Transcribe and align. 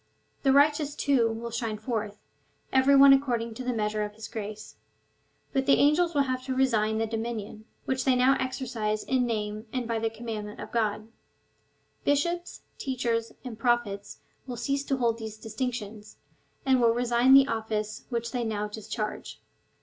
The 0.41 0.51
righteous, 0.51 0.95
too, 0.95 1.31
will 1.31 1.51
shine 1.51 1.77
forth, 1.77 2.17
every 2.73 2.95
one 2.95 3.13
according 3.13 3.53
to 3.53 3.63
the 3.63 3.71
measure 3.71 4.01
of 4.03 4.15
his 4.15 4.27
grace; 4.27 4.77
but 5.53 5.67
the 5.67 5.75
angels 5.77 6.15
will 6.15 6.23
have 6.23 6.43
to 6.45 6.55
resign 6.55 6.97
the 6.97 7.05
dominion, 7.05 7.65
which 7.85 8.03
they 8.03 8.15
now 8.15 8.35
exercise 8.39 9.03
in 9.03 9.17
the 9.27 9.27
name 9.27 9.67
and 9.71 9.87
by 9.87 9.99
the 9.99 10.09
commandment 10.09 10.59
of 10.59 10.71
God. 10.71 11.09
Bishops, 12.03 12.63
teachers, 12.79 13.31
and 13.45 13.59
Prophets 13.59 14.21
will 14.47 14.57
cease 14.57 14.83
to 14.85 14.97
hold 14.97 15.19
these 15.19 15.37
distinctions, 15.37 16.17
and 16.65 16.81
will 16.81 16.95
resign 16.95 17.35
the 17.35 17.45
office 17.47 18.05
which 18.09 18.31
they 18.31 18.43
now 18.43 18.67
discharge. 18.67 19.39